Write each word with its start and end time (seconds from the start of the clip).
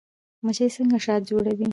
مچۍ 0.43 0.67
څنګه 0.75 0.97
شات 1.05 1.21
جوړوي؟ 1.29 1.67